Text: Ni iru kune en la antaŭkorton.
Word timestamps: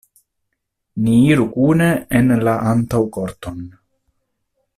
Ni 1.01 1.17
iru 1.33 1.45
kune 1.57 1.91
en 2.21 2.35
la 2.49 2.57
antaŭkorton. 2.73 3.63